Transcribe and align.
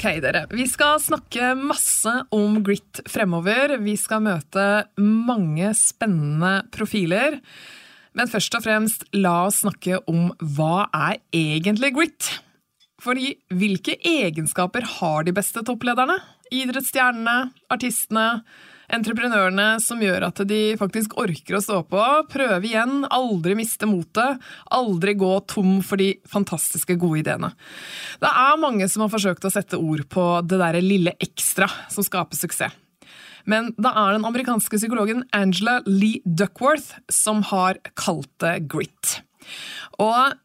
Ok, 0.00 0.14
dere. 0.24 0.46
Vi 0.48 0.64
skal 0.64 0.94
snakke 0.96 1.50
masse 1.60 2.08
om 2.32 2.54
grit 2.64 3.02
fremover. 3.04 3.74
Vi 3.84 3.98
skal 4.00 4.22
møte 4.24 4.62
mange 4.96 5.74
spennende 5.76 6.62
profiler. 6.72 7.36
Men 8.16 8.30
først 8.32 8.56
og 8.56 8.64
fremst, 8.64 9.04
la 9.12 9.34
oss 9.50 9.58
snakke 9.60 9.98
om 10.08 10.30
hva 10.56 10.86
er 10.88 11.18
egentlig 11.36 11.92
grit? 11.98 12.30
Fordi 13.04 13.34
hvilke 13.52 13.98
egenskaper 14.00 14.88
har 14.88 15.28
de 15.28 15.36
beste 15.36 15.60
topplederne? 15.68 16.16
Idrettsstjernene, 16.48 17.50
artistene, 17.68 18.40
entreprenørene 18.94 19.68
som 19.82 20.02
gjør 20.02 20.28
at 20.28 20.42
de 20.48 20.60
faktisk 20.80 21.16
orker 21.20 21.58
å 21.58 21.62
stå 21.64 21.80
på, 21.90 22.02
prøve 22.32 22.66
igjen, 22.66 23.04
aldri 23.10 23.56
miste 23.58 23.88
motet, 23.88 24.40
aldri 24.74 25.16
gå 25.18 25.32
tom 25.50 25.78
for 25.86 26.00
de 26.00 26.12
fantastiske, 26.30 26.98
gode 27.00 27.22
ideene. 27.22 27.52
Det 28.22 28.30
er 28.30 28.60
mange 28.60 28.88
som 28.90 29.06
har 29.06 29.12
forsøkt 29.12 29.46
å 29.46 29.54
sette 29.54 29.80
ord 29.80 30.06
på 30.12 30.26
det 30.46 30.60
derre 30.60 30.84
lille 30.84 31.16
ekstra 31.22 31.70
som 31.92 32.06
skaper 32.06 32.38
suksess. 32.38 32.76
Men 33.48 33.70
det 33.80 33.88
er 33.88 34.14
den 34.14 34.26
amerikanske 34.28 34.76
psykologen 34.76 35.24
Angela 35.32 35.78
Lee 35.86 36.20
Duckworth 36.24 36.98
som 37.12 37.40
har 37.48 37.80
kalt 37.98 38.28
det 38.42 38.58
grit. 38.70 39.20
Og 39.96 40.36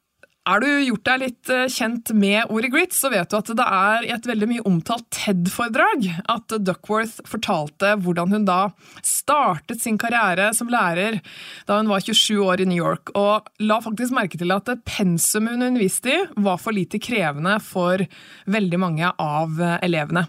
er 0.46 0.62
du 0.62 0.68
gjort 0.70 1.06
deg 1.10 1.22
litt 1.24 1.52
eh, 1.54 1.66
kjent 1.72 2.12
med 2.18 2.52
ordet 2.54 2.72
grit, 2.74 2.94
så 2.94 3.10
vet 3.14 3.32
du 3.32 3.38
at 3.38 3.50
det 3.58 3.66
er 3.66 4.06
i 4.06 4.12
et 4.14 4.28
veldig 4.30 4.50
mye 4.52 4.66
omtalt 4.70 5.08
TED-foredrag 5.16 6.08
at 6.32 6.56
Duckworth 6.62 7.24
fortalte 7.30 7.96
hvordan 8.06 8.36
hun 8.36 8.46
da 8.48 8.60
startet 9.06 9.82
sin 9.82 9.98
karriere 10.02 10.52
som 10.58 10.70
lærer 10.72 11.20
da 11.66 11.80
hun 11.80 11.90
var 11.90 12.06
27 12.06 12.44
år 12.46 12.62
i 12.62 12.70
New 12.70 12.78
York, 12.78 13.14
og 13.18 13.50
la 13.64 13.80
faktisk 13.82 14.14
merke 14.16 14.40
til 14.42 14.54
at 14.54 14.70
pensumet 14.86 15.58
hun 15.58 15.70
underviste 15.72 16.14
i, 16.14 16.22
var 16.46 16.62
for 16.62 16.76
lite 16.76 17.02
krevende 17.02 17.58
for 17.64 18.06
veldig 18.52 18.82
mange 18.82 19.12
av 19.22 19.62
eh, 19.62 19.80
elevene. 19.86 20.28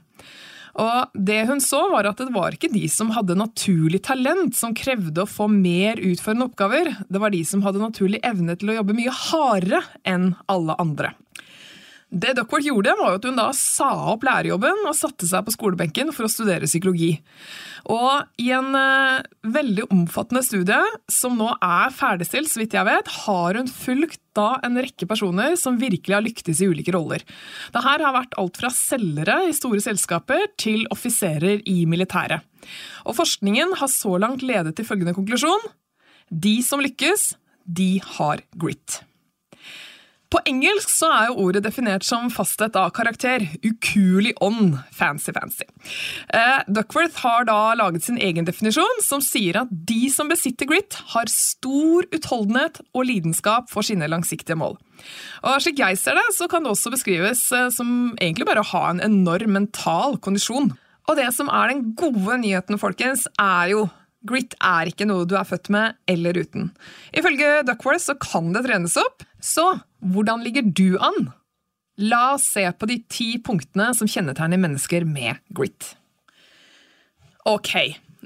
Og 0.76 1.20
det 1.28 1.38
hun 1.48 1.60
så, 1.64 1.80
var 1.92 2.08
at 2.10 2.20
det 2.20 2.32
var 2.34 2.56
ikke 2.56 2.68
de 2.72 2.84
som 2.92 3.12
hadde 3.16 3.38
naturlig 3.38 4.02
talent, 4.04 4.56
som 4.58 4.74
krevde 4.76 5.24
å 5.24 5.30
få 5.30 5.48
mer 5.48 6.00
utførende 6.04 6.50
oppgaver. 6.50 6.90
Det 7.08 7.22
var 7.22 7.32
de 7.32 7.40
som 7.48 7.62
hadde 7.64 7.80
naturlig 7.80 8.20
evne 8.26 8.58
til 8.60 8.72
å 8.72 8.78
jobbe 8.80 8.96
mye 8.98 9.14
hardere 9.30 9.80
enn 10.04 10.34
alle 10.52 10.76
andre. 10.82 11.14
Det 12.06 12.36
Duckworth 12.38 12.68
gjorde, 12.68 12.92
var 13.00 13.16
at 13.16 13.24
hun 13.26 13.38
da 13.38 13.48
sa 13.56 13.88
opp 14.12 14.22
lærerjobben 14.26 14.84
og 14.86 14.94
satte 14.94 15.26
seg 15.26 15.42
på 15.42 15.54
skolebenken 15.56 16.12
for 16.14 16.28
å 16.28 16.30
studere 16.30 16.68
psykologi. 16.68 17.16
Og 17.90 18.42
i 18.42 18.52
en 18.54 18.68
uh, 18.78 19.24
veldig 19.42 19.88
omfattende 19.90 20.44
studie, 20.46 20.78
som 21.10 21.34
nå 21.38 21.48
er 21.58 21.90
ferdigstilt, 21.94 22.50
så 22.52 22.62
vidt 22.62 22.76
jeg 22.78 22.86
vet, 22.86 23.10
har 23.26 23.58
hun 23.58 23.70
fulgt 23.70 24.20
da 24.38 24.52
en 24.66 24.78
rekke 24.78 25.08
personer 25.10 25.56
som 25.58 25.80
virkelig 25.80 26.14
har 26.14 26.22
lyktes 26.22 26.62
i 26.62 26.68
ulike 26.70 26.94
roller. 26.94 27.24
Dette 27.74 27.82
har 27.82 28.06
vært 28.14 28.38
alt 28.38 28.62
fra 28.62 28.70
selgere 28.70 29.40
i 29.48 29.56
store 29.56 29.82
selskaper 29.82 30.46
til 30.62 30.86
offiserer 30.94 31.66
i 31.66 31.80
militæret. 31.90 32.46
Og 33.02 33.18
forskningen 33.18 33.74
har 33.82 33.90
så 33.90 34.14
langt 34.22 34.46
ledet 34.46 34.76
til 34.78 34.86
følgende 34.86 35.16
konklusjon. 35.18 35.68
De 36.30 36.58
som 36.62 36.82
lykkes, 36.82 37.32
de 37.66 37.96
har 38.14 38.46
grit. 38.54 39.00
På 40.32 40.40
engelsk 40.48 40.90
så 40.90 41.08
er 41.14 41.28
jo 41.28 41.46
ordet 41.46 41.62
definert 41.66 42.04
som 42.06 42.26
fasthet 42.34 42.74
av 42.78 42.90
karakter. 42.96 43.44
Ukuelig 43.62 44.32
ånd. 44.42 44.74
Fancy, 44.94 45.32
fancy. 45.34 45.66
Eh, 46.34 46.64
Duckworth 46.66 47.20
har 47.22 47.46
da 47.46 47.74
laget 47.78 48.08
sin 48.08 48.18
egen 48.18 48.48
definisjon, 48.48 49.02
som 49.06 49.22
sier 49.22 49.60
at 49.62 49.70
de 49.70 50.08
som 50.10 50.30
besitter 50.30 50.66
grit, 50.66 50.98
har 51.14 51.30
stor 51.30 52.08
utholdenhet 52.10 52.82
og 52.92 53.06
lidenskap 53.06 53.70
for 53.70 53.86
sine 53.86 54.08
langsiktige 54.10 54.58
mål. 54.58 54.74
Og 55.46 55.60
Slik 55.62 55.78
jeg 55.82 56.00
ser 56.00 56.18
det, 56.18 56.26
så 56.34 56.50
kan 56.50 56.66
det 56.66 56.72
også 56.74 56.90
beskrives 56.94 57.46
eh, 57.54 57.70
som 57.74 58.16
egentlig 58.18 58.48
bare 58.48 58.64
å 58.64 58.70
ha 58.72 58.88
en 58.90 59.04
enorm 59.04 59.54
mental 59.60 60.18
kondisjon. 60.18 60.72
Og 61.06 61.20
det 61.20 61.28
som 61.36 61.50
er 61.54 61.70
den 61.70 61.92
gode 61.98 62.40
nyheten, 62.42 62.82
folkens, 62.82 63.28
er 63.38 63.76
jo 63.76 63.86
Grit 64.26 64.56
er 64.64 64.88
ikke 64.90 65.06
noe 65.06 65.22
du 65.28 65.36
er 65.38 65.46
født 65.46 65.68
med 65.70 65.94
eller 66.10 66.34
uten. 66.34 66.72
Ifølge 67.14 67.60
Duckworth 67.68 68.02
så 68.08 68.16
kan 68.18 68.48
det 68.56 68.64
trenes 68.66 68.96
opp. 68.98 69.22
Så 69.38 69.62
hvordan 70.12 70.44
ligger 70.46 70.66
du 70.66 70.96
an? 71.02 71.30
La 71.96 72.34
oss 72.34 72.48
se 72.52 72.64
på 72.76 72.88
de 72.90 72.98
ti 73.08 73.28
punktene 73.42 73.92
som 73.96 74.08
kjennetegner 74.10 74.60
mennesker 74.60 75.06
med 75.08 75.40
grit. 75.56 75.94
Ok, 77.46 77.72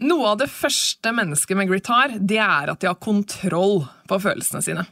noe 0.00 0.32
av 0.32 0.40
det 0.40 0.48
første 0.50 1.12
mennesket 1.14 1.58
med 1.58 1.70
grit 1.70 1.90
har, 1.92 2.16
det 2.18 2.40
er 2.40 2.72
at 2.72 2.80
de 2.82 2.88
har 2.90 2.98
kontroll 2.98 3.84
på 4.10 4.18
følelsene 4.24 4.64
sine. 4.64 4.86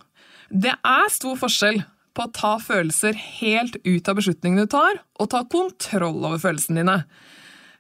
Det 0.49 0.75
er 0.77 1.11
stor 1.13 1.39
forskjell 1.41 1.83
på 2.17 2.27
å 2.27 2.33
ta 2.35 2.53
følelser 2.63 3.19
helt 3.41 3.79
ut 3.85 4.09
av 4.11 4.19
beslutningene 4.19 4.67
du 4.67 4.73
tar, 4.75 5.03
og 5.19 5.31
ta 5.33 5.43
kontroll 5.51 6.23
over 6.23 6.41
følelsene 6.43 6.83
dine. 6.83 7.03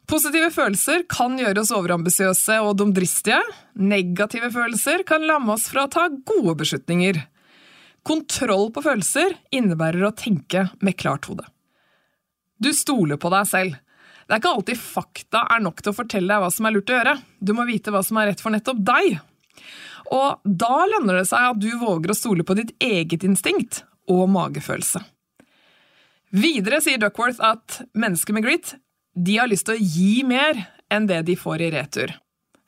Positive 0.09 0.49
følelser 0.55 1.03
kan 1.11 1.37
gjøre 1.37 1.61
oss 1.63 1.73
overambisiøse 1.77 2.63
og 2.65 2.79
dumdristige. 2.81 3.43
Negative 3.77 4.49
følelser 4.55 5.05
kan 5.09 5.27
lamme 5.29 5.53
oss 5.53 5.67
fra 5.69 5.85
å 5.85 5.93
ta 5.93 6.07
gode 6.09 6.55
beslutninger. 6.63 7.21
Kontroll 8.09 8.71
på 8.73 8.83
følelser 8.87 9.35
innebærer 9.53 10.07
å 10.09 10.15
tenke 10.17 10.69
med 10.81 10.97
klart 10.97 11.29
hode. 11.29 11.45
Du 12.57 12.71
stoler 12.75 13.21
på 13.21 13.31
deg 13.35 13.49
selv. 13.51 13.75
Det 14.25 14.35
er 14.35 14.41
ikke 14.41 14.53
alltid 14.57 14.81
fakta 14.81 15.43
er 15.53 15.61
nok 15.65 15.83
til 15.83 15.93
å 15.93 15.97
fortelle 15.97 16.33
deg 16.33 16.43
hva 16.43 16.49
som 16.53 16.69
er 16.69 16.75
lurt 16.75 16.91
å 16.93 16.97
gjøre. 16.97 17.15
Du 17.41 17.53
må 17.57 17.67
vite 17.69 17.93
hva 17.93 18.01
som 18.05 18.19
er 18.21 18.31
rett 18.31 18.43
for 18.45 18.55
nettopp 18.55 18.81
deg. 18.91 19.19
Og 20.17 20.41
da 20.65 20.81
lønner 20.89 21.21
det 21.21 21.29
seg 21.29 21.51
at 21.51 21.61
du 21.61 21.69
våger 21.81 22.13
å 22.13 22.17
stole 22.17 22.47
på 22.49 22.57
ditt 22.57 22.73
eget 22.81 23.27
instinkt 23.29 23.83
og 24.09 24.25
magefølelse. 24.33 25.05
Videre 26.33 26.81
sier 26.85 27.01
Duckworth 27.01 27.41
at 27.45 27.83
mennesker 27.97 28.37
med 28.37 28.45
grit 28.45 28.75
de 29.17 29.39
har 29.41 29.49
lyst 29.51 29.69
til 29.69 29.77
å 29.77 29.85
gi 29.85 30.25
mer 30.29 30.61
enn 30.93 31.09
det 31.09 31.23
de 31.29 31.37
får 31.37 31.65
i 31.65 31.71
retur. 31.75 32.13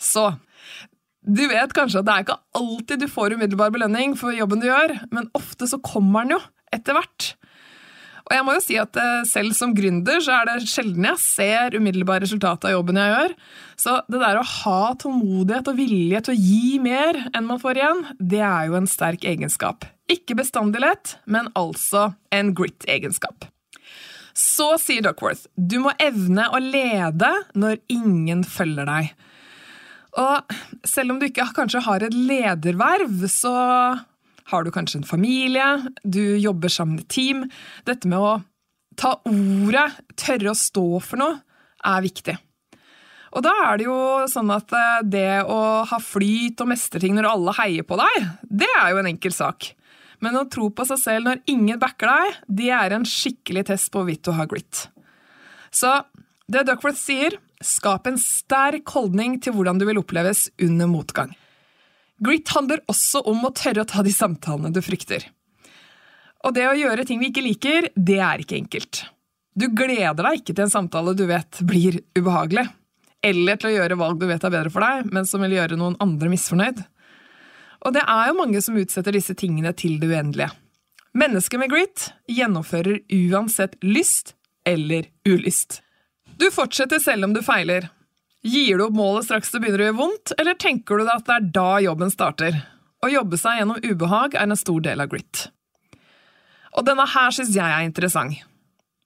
Så 0.01 0.31
du 1.21 1.43
vet 1.51 1.75
kanskje 1.77 2.01
at 2.01 2.09
det 2.09 2.15
er 2.15 2.25
ikke 2.25 2.41
alltid 2.61 3.03
du 3.03 3.11
får 3.11 3.37
umiddelbar 3.37 3.75
belønning 3.75 4.17
for 4.19 4.33
jobben 4.35 4.63
du 4.63 4.71
gjør, 4.71 4.97
men 5.13 5.29
ofte 5.37 5.69
så 5.69 5.81
kommer 5.85 6.25
den 6.25 6.39
jo 6.39 6.41
etter 6.73 6.97
hvert. 6.97 7.35
Og 8.31 8.37
jeg 8.37 8.47
må 8.47 8.53
jo 8.55 8.63
si 8.63 8.77
at 8.79 8.95
eh, 9.01 9.25
selv 9.27 9.57
som 9.59 9.73
gründer 9.75 10.21
så 10.23 10.37
er 10.39 10.47
det 10.47 10.69
sjelden 10.71 11.09
jeg 11.09 11.19
ser 11.19 11.75
umiddelbare 11.75 12.23
resultater 12.23 12.71
av 12.71 12.77
jobben 12.77 13.01
jeg 13.01 13.11
gjør. 13.11 13.33
Så 13.83 13.95
det 14.07 14.21
der 14.23 14.39
å 14.39 14.47
ha 14.47 14.93
tålmodighet 15.03 15.71
og 15.73 15.81
vilje 15.81 16.21
til 16.27 16.37
å 16.37 16.39
gi 16.39 16.77
mer 16.85 17.19
enn 17.35 17.49
man 17.49 17.61
får 17.63 17.81
igjen, 17.81 18.05
det 18.21 18.45
er 18.47 18.69
jo 18.71 18.77
en 18.79 18.87
sterk 18.91 19.27
egenskap. 19.27 19.89
Ikke 20.11 20.39
bestandig 20.39 20.85
lett, 20.85 21.17
men 21.27 21.51
altså 21.59 22.13
en 22.35 22.55
grit-egenskap. 22.55 23.51
Så 24.31 24.77
sier 24.79 25.03
Duckworth, 25.03 25.49
du 25.59 25.81
må 25.83 25.91
evne 25.99 26.47
å 26.55 26.63
lede 26.63 27.33
når 27.59 27.83
ingen 27.91 28.47
følger 28.47 28.87
deg. 28.87 29.11
Og 30.19 30.55
selv 30.89 31.15
om 31.15 31.21
du 31.21 31.29
ikke 31.29 31.47
kanskje 31.55 31.85
har 31.87 32.03
et 32.03 32.15
lederverv, 32.17 33.27
så 33.31 33.55
har 34.51 34.65
du 34.67 34.73
kanskje 34.75 35.01
en 35.01 35.07
familie, 35.07 35.67
du 36.03 36.37
jobber 36.41 36.73
sammen 36.73 37.03
i 37.03 37.07
team. 37.07 37.45
Dette 37.87 38.11
med 38.11 38.19
å 38.19 38.39
ta 38.99 39.15
ordet, 39.29 39.87
tørre 40.19 40.53
å 40.53 40.59
stå 40.59 40.87
for 41.05 41.21
noe, 41.21 41.41
er 41.87 42.05
viktig. 42.05 42.37
Og 43.31 43.45
da 43.47 43.53
er 43.69 43.79
det 43.79 43.87
jo 43.87 43.99
sånn 44.31 44.51
at 44.51 44.73
eh, 44.75 45.03
det 45.07 45.43
å 45.47 45.61
ha 45.87 45.99
flyt 46.03 46.61
og 46.65 46.73
mestre 46.73 47.01
ting 47.03 47.15
når 47.15 47.29
alle 47.31 47.55
heier 47.61 47.87
på 47.87 47.99
deg, 48.01 48.33
det 48.43 48.71
er 48.81 48.91
jo 48.91 49.03
en 49.03 49.11
enkel 49.13 49.35
sak. 49.35 49.71
Men 50.21 50.37
å 50.37 50.49
tro 50.51 50.69
på 50.75 50.85
seg 50.89 50.99
selv 51.01 51.29
når 51.29 51.45
ingen 51.49 51.79
backer 51.81 52.11
deg, 52.11 52.41
det 52.61 52.73
er 52.77 52.97
en 52.97 53.07
skikkelig 53.09 53.69
test 53.71 53.93
på 53.93 54.03
hvorvidt 54.03 54.27
du 54.27 54.35
har 54.37 54.51
grit. 54.51 54.83
Så 55.71 55.95
det 56.51 56.67
Duckworth 56.67 56.99
sier, 56.99 57.39
Skap 57.61 58.09
en 58.09 58.17
sterk 58.21 58.89
holdning 58.95 59.37
til 59.45 59.53
hvordan 59.57 59.81
du 59.81 59.85
vil 59.89 60.01
oppleves 60.01 60.49
under 60.65 60.89
motgang. 60.89 61.35
Grit 62.21 62.49
handler 62.53 62.83
også 62.89 63.23
om 63.29 63.45
å 63.45 63.53
tørre 63.57 63.85
å 63.85 63.89
ta 63.89 64.05
de 64.05 64.13
samtalene 64.13 64.73
du 64.73 64.81
frykter. 64.85 65.27
Og 66.45 66.55
det 66.57 66.67
å 66.69 66.77
gjøre 66.77 67.05
ting 67.09 67.21
vi 67.21 67.29
ikke 67.29 67.45
liker, 67.45 67.89
det 67.97 68.19
er 68.25 68.43
ikke 68.43 68.57
enkelt. 68.59 69.03
Du 69.57 69.69
gleder 69.77 70.25
deg 70.25 70.41
ikke 70.41 70.55
til 70.55 70.67
en 70.67 70.73
samtale 70.73 71.13
du 71.17 71.27
vet 71.29 71.61
blir 71.69 71.99
ubehagelig, 72.17 72.65
eller 73.25 73.61
til 73.61 73.71
å 73.71 73.75
gjøre 73.75 73.99
valg 74.01 74.21
du 74.21 74.27
vet 74.31 74.45
er 74.47 74.55
bedre 74.55 74.73
for 74.73 74.85
deg, 74.85 75.11
men 75.13 75.29
som 75.29 75.45
vil 75.45 75.59
gjøre 75.59 75.77
noen 75.81 75.99
andre 76.01 76.33
misfornøyd. 76.33 76.81
Og 77.85 77.97
det 77.97 78.05
er 78.05 78.31
jo 78.31 78.39
mange 78.41 78.61
som 78.65 78.77
utsetter 78.81 79.17
disse 79.17 79.37
tingene 79.37 79.73
til 79.77 79.99
det 80.01 80.09
uendelige. 80.09 80.53
Mennesker 81.17 81.61
med 81.61 81.73
grit 81.73 82.11
gjennomfører 82.31 83.03
uansett 83.11 83.77
lyst 83.83 84.35
eller 84.69 85.09
ulyst. 85.29 85.81
Du 86.41 86.47
fortsetter 86.51 86.99
selv 86.99 87.27
om 87.27 87.33
du 87.37 87.43
feiler. 87.45 87.91
Gir 88.43 88.79
du 88.79 88.87
opp 88.87 88.95
målet 88.97 89.27
straks 89.27 89.51
det 89.53 89.61
begynner 89.61 89.83
å 89.83 89.89
gjøre 89.91 89.99
vondt, 89.99 90.33
eller 90.41 90.57
tenker 90.57 90.97
du 90.97 91.05
deg 91.05 91.19
at 91.19 91.27
det 91.27 91.35
er 91.35 91.49
da 91.53 91.71
jobben 91.85 92.13
starter? 92.13 92.55
Å 93.05 93.11
jobbe 93.13 93.37
seg 93.41 93.59
gjennom 93.59 93.83
ubehag 93.85 94.37
er 94.39 94.47
en 94.47 94.57
stor 94.57 94.81
del 94.87 95.03
av 95.05 95.11
grit. 95.13 95.43
Og 96.79 96.87
denne 96.87 97.05
her 97.13 97.35
syns 97.37 97.53
jeg 97.53 97.67
er 97.67 97.85
interessant. 97.85 98.39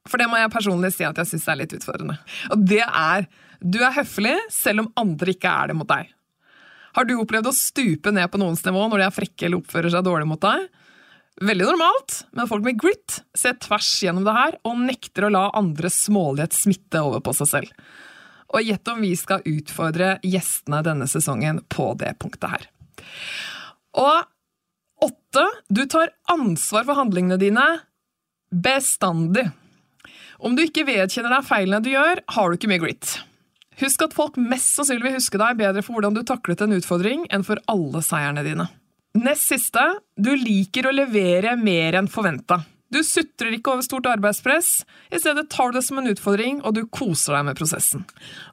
For 0.06 0.20
det 0.20 0.28
må 0.30 0.38
jeg 0.38 0.52
personlig 0.52 0.92
si 0.94 1.06
at 1.08 1.18
jeg 1.18 1.32
syns 1.32 1.48
er 1.48 1.58
litt 1.58 1.74
utfordrende. 1.74 2.18
Og 2.54 2.62
det 2.70 2.84
er 2.84 3.26
du 3.64 3.80
er 3.82 3.96
høflig 3.96 4.36
selv 4.52 4.84
om 4.84 4.92
andre 5.00 5.34
ikke 5.34 5.50
er 5.50 5.72
det 5.72 5.78
mot 5.78 5.90
deg. 5.90 6.10
Har 6.94 7.08
du 7.08 7.16
opplevd 7.18 7.50
å 7.50 7.56
stupe 7.56 8.12
ned 8.14 8.30
på 8.30 8.38
noens 8.38 8.62
nivå 8.66 8.86
når 8.86 9.00
de 9.00 9.06
er 9.08 9.18
frekke 9.18 9.48
eller 9.48 9.64
oppfører 9.64 9.94
seg 9.94 10.06
dårlig 10.06 10.28
mot 10.30 10.42
deg? 10.44 10.68
Veldig 11.42 11.66
normalt, 11.66 12.20
men 12.30 12.46
folk 12.46 12.62
med 12.62 12.78
grit 12.78 13.16
ser 13.34 13.56
tvers 13.58 13.88
gjennom 14.04 14.26
det 14.26 14.34
her 14.36 14.58
og 14.62 14.84
nekter 14.84 15.26
å 15.26 15.32
la 15.34 15.48
andres 15.58 15.96
smålighet 16.06 16.54
smitte 16.54 17.02
over 17.02 17.24
på 17.24 17.34
seg 17.34 17.50
selv. 17.50 17.88
Og 18.54 18.62
gjett 18.62 18.90
om 18.92 19.00
vi 19.02 19.10
skal 19.18 19.42
utfordre 19.50 20.12
gjestene 20.22 20.84
denne 20.86 21.08
sesongen 21.10 21.58
på 21.72 21.88
det 21.98 22.12
punktet 22.22 22.52
her. 22.52 22.68
Og 23.98 25.08
åtte, 25.08 25.44
du 25.66 25.82
tar 25.90 26.14
ansvar 26.30 26.86
for 26.86 27.00
handlingene 27.00 27.40
dine 27.42 27.66
bestandig. 28.54 29.48
Om 30.38 30.54
du 30.54 30.62
ikke 30.68 30.86
vedkjenner 30.86 31.34
deg 31.34 31.48
feilene 31.48 31.82
du 31.82 31.90
gjør, 31.90 32.22
har 32.36 32.46
du 32.46 32.58
ikke 32.58 32.70
mye 32.70 32.82
grit. 32.84 33.16
Husk 33.82 34.06
at 34.06 34.14
folk 34.14 34.38
mest 34.38 34.76
sannsynlig 34.76 35.08
vil 35.08 35.18
huske 35.18 35.40
deg 35.40 35.58
bedre 35.58 35.82
for 35.82 35.96
hvordan 35.96 36.14
du 36.14 36.22
taklet 36.26 36.62
en 36.62 36.76
utfordring, 36.76 37.26
enn 37.34 37.46
for 37.46 37.58
alle 37.70 38.02
seierne 38.06 38.46
dine. 38.46 38.68
Nest 39.14 39.46
siste, 39.46 39.82
du 40.18 40.32
liker 40.34 40.88
å 40.88 40.94
levere 40.94 41.52
mer 41.54 41.94
enn 42.00 42.10
forventa. 42.10 42.64
Du 42.90 42.98
sutrer 43.06 43.54
ikke 43.54 43.72
over 43.72 43.82
stort 43.86 44.06
arbeidspress, 44.10 44.84
i 45.14 45.18
stedet 45.18 45.46
tar 45.50 45.70
du 45.70 45.78
det 45.78 45.84
som 45.86 45.98
en 45.98 46.10
utfordring, 46.10 46.60
og 46.66 46.74
du 46.76 46.82
koser 46.90 47.34
deg 47.34 47.46
med 47.48 47.58
prosessen. 47.58 48.04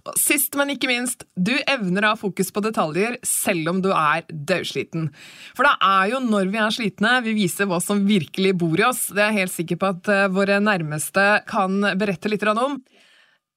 Og 0.05 0.15
sist, 0.21 0.53
men 0.57 0.73
ikke 0.73 0.89
minst, 0.89 1.25
du 1.33 1.53
evner 1.69 2.05
å 2.05 2.13
ha 2.13 2.19
fokus 2.19 2.53
på 2.53 2.63
detaljer 2.65 3.19
selv 3.25 3.73
om 3.73 3.81
du 3.81 3.89
er 3.93 4.25
dødsliten. 4.29 5.11
For 5.57 5.65
det 5.65 5.75
er 5.85 6.13
jo 6.13 6.23
når 6.25 6.53
vi 6.53 6.61
er 6.61 6.77
slitne 6.77 7.17
vi 7.25 7.35
viser 7.41 7.69
hva 7.69 7.81
som 7.81 8.05
virkelig 8.05 8.55
bor 8.61 8.77
i 8.77 8.85
oss. 8.85 9.07
Det 9.09 9.21
er 9.21 9.33
jeg 9.33 9.43
helt 9.43 9.57
sikker 9.57 9.81
på 9.81 9.93
at 9.95 10.13
eh, 10.13 10.27
våre 10.33 10.61
nærmeste 10.61 11.27
kan 11.49 11.81
berette 11.97 12.29
litt 12.29 12.45
om. 12.53 12.79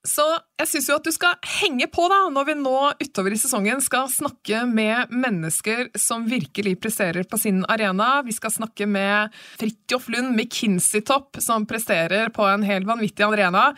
Så 0.05 0.25
jeg 0.61 0.69
syns 0.69 0.89
jo 0.91 0.97
at 0.99 1.07
du 1.07 1.13
skal 1.15 1.39
henge 1.63 1.87
på 1.89 2.05
da, 2.13 2.27
når 2.33 2.49
vi 2.51 2.55
nå 2.61 2.77
utover 3.01 3.33
i 3.33 3.39
sesongen 3.41 3.81
skal 3.81 4.11
snakke 4.13 4.61
med 4.69 5.15
mennesker 5.15 5.89
som 5.97 6.27
virkelig 6.29 6.75
presterer 6.85 7.25
på 7.25 7.41
sin 7.41 7.63
arena. 7.73 8.19
Vi 8.27 8.35
skal 8.37 8.53
snakke 8.53 8.85
med 8.85 9.33
Fridtjof 9.57 10.11
Lund, 10.13 10.35
McKinsey-topp, 10.37 11.41
som 11.41 11.65
presterer 11.69 12.29
på 12.37 12.45
en 12.51 12.67
helt 12.69 12.89
vanvittig 12.89 13.25
arena 13.25 13.71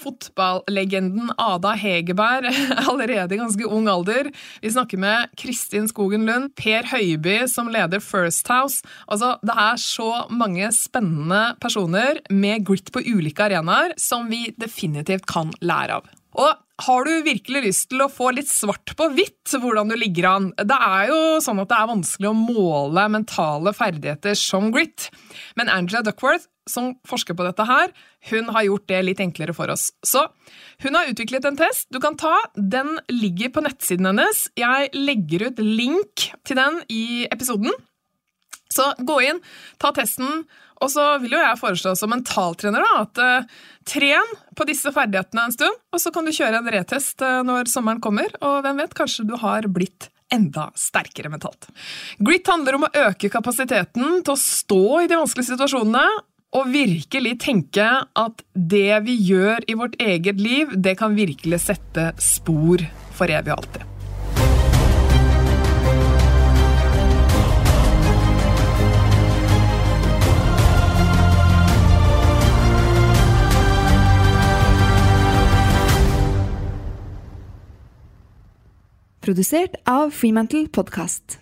fotballegenden 0.00 1.32
Ada 1.40 1.74
Hegerberg 1.78 2.48
allerede 2.90 3.36
i 3.36 3.40
ganske 3.40 3.68
ung 3.68 3.88
alder. 3.90 4.30
Vi 4.62 4.72
snakker 4.72 5.00
med 5.00 5.34
Kristin 5.40 5.88
Skogen 5.90 6.26
Lund, 6.28 6.54
Per 6.58 6.88
Høiby 6.92 7.42
som 7.50 7.70
leder 7.72 8.02
First 8.04 8.48
House. 8.52 8.84
Altså, 9.06 9.36
det 9.46 9.56
er 9.56 9.80
så 9.80 10.10
mange 10.32 10.70
spennende 10.76 11.54
personer 11.62 12.22
med 12.30 12.66
grit 12.68 12.92
på 12.94 13.04
ulike 13.06 13.46
arenaer 13.48 13.96
som 14.00 14.30
vi 14.30 14.48
definitivt 14.60 15.28
kan 15.30 15.52
lære 15.60 16.00
av. 16.00 16.10
Og 16.40 16.50
har 16.80 17.04
du 17.04 17.24
virkelig 17.26 17.62
lyst 17.64 17.88
til 17.90 18.04
å 18.04 18.10
få 18.12 18.30
litt 18.36 18.48
svart 18.48 18.94
på 18.96 19.10
hvitt 19.12 19.52
hvordan 19.60 19.90
du 19.90 19.96
ligger 19.98 20.28
an? 20.30 20.46
Det 20.56 20.76
er 20.76 21.10
jo 21.10 21.18
sånn 21.44 21.60
at 21.60 21.68
det 21.72 21.76
er 21.80 21.90
vanskelig 21.90 22.30
å 22.30 22.38
måle 22.38 23.08
mentale 23.12 23.74
ferdigheter 23.76 24.38
som 24.38 24.70
grit, 24.74 25.10
men 25.58 25.72
Angela 25.72 26.04
Duckworth 26.06 26.48
som 26.70 26.92
forsker 27.08 27.36
på 27.36 27.46
dette 27.46 27.66
her, 27.68 27.92
hun 28.30 28.50
har 28.54 28.66
gjort 28.66 28.86
det 28.90 29.02
litt 29.06 29.22
enklere 29.24 29.54
for 29.56 29.72
oss. 29.72 29.90
Så 30.06 30.24
hun 30.84 30.96
har 30.96 31.10
utviklet 31.10 31.46
en 31.48 31.58
test 31.58 31.90
du 31.92 32.00
kan 32.02 32.18
ta. 32.20 32.36
Den 32.54 32.96
ligger 33.12 33.52
på 33.54 33.64
nettsiden 33.66 34.10
hennes. 34.12 34.46
Jeg 34.58 34.90
legger 34.96 35.48
ut 35.50 35.62
link 35.64 36.30
til 36.46 36.60
den 36.60 36.82
i 36.92 37.26
episoden. 37.30 37.74
Så 38.70 38.92
gå 39.02 39.16
inn, 39.26 39.40
ta 39.82 39.90
testen, 39.94 40.44
og 40.80 40.92
så 40.92 41.04
vil 41.20 41.34
jo 41.34 41.42
jeg 41.42 41.58
foreslå 41.60 41.96
som 41.98 42.12
mentaltrener 42.14 42.84
da, 42.84 43.02
at 43.02 43.20
uh, 43.20 43.58
tren 43.88 44.30
på 44.56 44.66
disse 44.68 44.92
ferdighetene 44.94 45.48
en 45.48 45.56
stund, 45.56 45.82
og 45.90 46.00
så 46.00 46.12
kan 46.14 46.24
du 46.24 46.32
kjøre 46.32 46.62
en 46.62 46.70
retest 46.72 47.20
uh, 47.26 47.42
når 47.46 47.68
sommeren 47.72 48.00
kommer, 48.04 48.30
og 48.40 48.62
hvem 48.64 48.80
vet, 48.80 48.96
kanskje 48.96 49.26
du 49.28 49.34
har 49.42 49.66
blitt 49.68 50.08
enda 50.30 50.68
sterkere 50.78 51.30
mentalt. 51.32 51.66
Grit 52.22 52.46
handler 52.48 52.78
om 52.78 52.86
å 52.86 52.92
øke 53.08 53.30
kapasiteten 53.32 54.20
til 54.22 54.34
å 54.34 54.38
stå 54.38 54.84
i 55.02 55.08
de 55.10 55.18
vanskelige 55.18 55.50
situasjonene 55.50 56.04
og 56.50 56.72
virkelig 56.72 57.36
tenke 57.44 57.86
at 58.02 58.42
det 58.54 59.02
vi 59.06 59.14
gjør 59.30 59.62
i 59.70 59.76
vårt 59.78 59.94
eget 60.02 60.40
liv, 60.40 60.74
det 60.74 60.96
kan 60.98 61.14
virkelig 61.14 61.62
sette 61.62 62.10
spor 62.18 62.82
for 63.14 63.30
evig 63.30 63.54
og 63.54 63.62
alltid. 63.62 63.86
Produsert 79.20 79.76
av 79.86 80.10
Freemantle 80.16 80.64
Podcast. 80.74 81.38